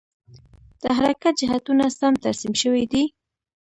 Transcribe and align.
د 0.81 0.83
حرکت 0.97 1.33
جهتونه 1.41 1.83
سم 1.99 2.13
ترسیم 2.23 2.53
شوي 2.61 2.83
دي؟ 2.91 3.03